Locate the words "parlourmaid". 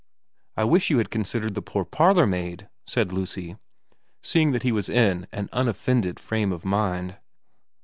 1.85-2.67